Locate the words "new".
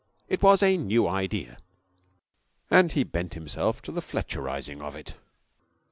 0.77-1.07